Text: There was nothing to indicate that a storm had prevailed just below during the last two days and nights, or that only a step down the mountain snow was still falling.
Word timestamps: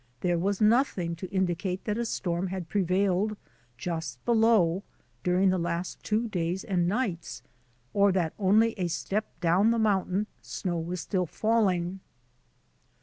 There 0.21 0.39
was 0.39 0.59
nothing 0.59 1.15
to 1.17 1.29
indicate 1.29 1.85
that 1.85 1.99
a 1.99 2.05
storm 2.05 2.47
had 2.47 2.69
prevailed 2.69 3.37
just 3.77 4.25
below 4.25 4.81
during 5.23 5.49
the 5.51 5.59
last 5.59 6.03
two 6.03 6.27
days 6.27 6.63
and 6.63 6.87
nights, 6.87 7.43
or 7.93 8.11
that 8.13 8.33
only 8.39 8.73
a 8.79 8.87
step 8.87 9.27
down 9.41 9.69
the 9.69 9.77
mountain 9.77 10.25
snow 10.41 10.79
was 10.79 11.01
still 11.01 11.27
falling. 11.27 11.99